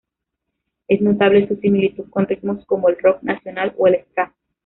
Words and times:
Es 0.87 0.99
notable 0.99 1.47
su 1.47 1.57
similitud 1.57 2.09
con 2.09 2.25
ritmos 2.25 2.65
como 2.65 2.89
el 2.89 2.97
rock 2.97 3.21
nacional 3.21 3.75
o 3.77 3.85
el 3.85 4.03
ska. 4.09 4.33